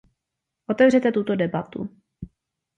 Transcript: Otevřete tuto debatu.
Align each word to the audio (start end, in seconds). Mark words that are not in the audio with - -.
Otevřete 0.67 1.11
tuto 1.11 1.35
debatu. 1.35 1.89